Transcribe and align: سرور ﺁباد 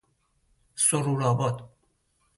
سرور 0.85 1.21
ﺁباد 1.25 1.57